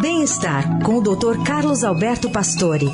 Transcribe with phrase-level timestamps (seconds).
[0.00, 1.42] Bem-estar com o Dr.
[1.44, 2.86] Carlos Alberto Pastore.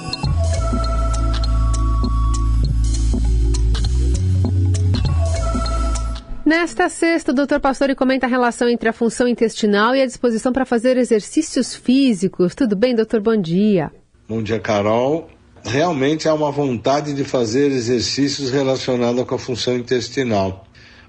[6.46, 7.60] Nesta sexta, o Dr.
[7.60, 12.54] Pastore comenta a relação entre a função intestinal e a disposição para fazer exercícios físicos.
[12.54, 13.20] Tudo bem, doutor?
[13.20, 13.92] Bom dia.
[14.26, 15.28] Bom dia, Carol.
[15.62, 20.66] Realmente há uma vontade de fazer exercícios relacionados com a função intestinal.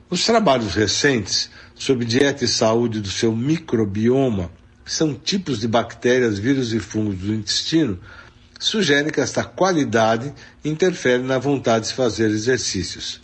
[0.10, 4.52] Os trabalhos recentes sobre dieta e saúde do seu microbioma,
[4.86, 8.00] são tipos de bactérias, vírus e fungos do intestino,
[8.60, 10.34] sugerem que esta qualidade
[10.64, 13.20] interfere na vontade de fazer exercícios.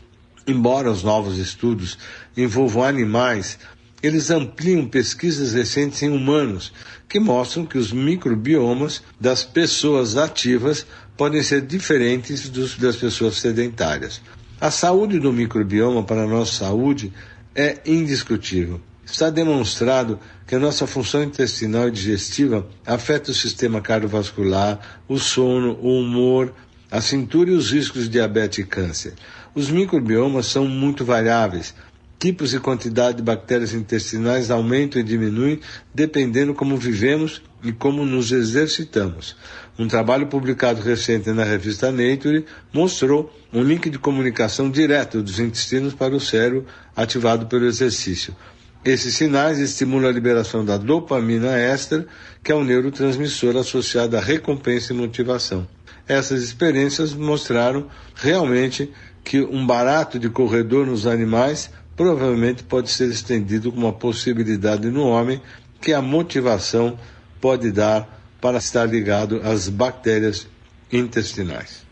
[0.45, 1.97] Embora os novos estudos
[2.35, 3.59] envolvam animais,
[4.01, 6.73] eles ampliam pesquisas recentes em humanos
[7.07, 14.19] que mostram que os microbiomas das pessoas ativas podem ser diferentes dos das pessoas sedentárias.
[14.59, 17.13] A saúde do microbioma para a nossa saúde
[17.53, 18.81] é indiscutível.
[19.05, 25.77] Está demonstrado que a nossa função intestinal e digestiva afeta o sistema cardiovascular, o sono,
[25.81, 26.53] o humor,
[26.89, 29.13] a cintura e os riscos de diabetes e câncer.
[29.55, 31.73] Os microbiomas são muito variáveis.
[32.19, 35.59] Tipos e quantidade de bactérias intestinais aumentam e diminuem
[35.93, 39.35] dependendo como vivemos e como nos exercitamos.
[39.79, 45.93] Um trabalho publicado recente na revista Nature mostrou um link de comunicação direto dos intestinos
[45.93, 48.35] para o cérebro ativado pelo exercício.
[48.83, 52.07] Esses sinais estimulam a liberação da dopamina éster,
[52.43, 55.67] que é um neurotransmissor associado à recompensa e motivação.
[56.07, 58.91] Essas experiências mostraram realmente
[59.23, 65.03] que um barato de corredor nos animais provavelmente pode ser estendido com uma possibilidade no
[65.05, 65.39] homem
[65.79, 66.97] que a motivação
[67.39, 70.47] pode dar para estar ligado às bactérias
[70.91, 71.90] intestinais.